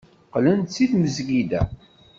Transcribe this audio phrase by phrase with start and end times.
[0.27, 1.61] Qqlen-d seg tmesgida.